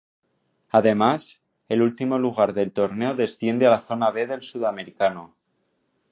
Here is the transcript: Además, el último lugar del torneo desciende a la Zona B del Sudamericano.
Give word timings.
Además, 0.71 1.43
el 1.69 1.83
último 1.83 2.17
lugar 2.17 2.53
del 2.55 2.73
torneo 2.73 3.13
desciende 3.15 3.67
a 3.67 3.69
la 3.69 3.81
Zona 3.81 4.09
B 4.09 4.25
del 4.25 4.41
Sudamericano. 4.41 5.35